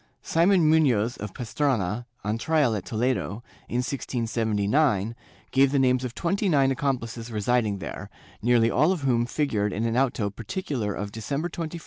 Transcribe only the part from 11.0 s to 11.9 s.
December 21, 1680.